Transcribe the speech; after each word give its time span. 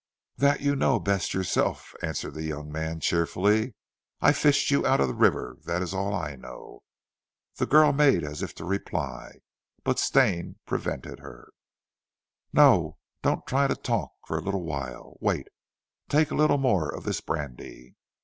"That 0.37 0.61
you 0.61 0.75
know 0.75 0.99
best 0.99 1.35
yourself," 1.35 1.93
answered 2.01 2.33
the 2.33 2.41
young 2.41 2.71
man, 2.71 3.01
cheerfully. 3.01 3.75
"I 4.19 4.31
fished 4.31 4.71
you 4.71 4.83
out 4.83 4.99
of 4.99 5.07
the 5.07 5.13
river, 5.13 5.57
that 5.65 5.83
is 5.83 5.93
all 5.93 6.15
I 6.15 6.35
know." 6.35 6.81
The 7.57 7.67
girl 7.67 7.93
made 7.93 8.23
as 8.23 8.41
if 8.41 8.55
to 8.55 8.65
reply; 8.65 9.41
but 9.83 9.99
Stane 9.99 10.55
prevented 10.65 11.19
her. 11.19 11.51
"No, 12.51 12.97
don't 13.21 13.45
try 13.45 13.67
to 13.67 13.75
talk 13.75 14.13
for 14.25 14.39
a 14.39 14.41
little 14.41 14.63
while. 14.63 15.17
Wait! 15.21 15.49
Take 16.09 16.31
a 16.31 16.35
little 16.35 16.57
more 16.57 16.89
of 16.89 17.03
this 17.03 17.21
brandy." 17.21 17.93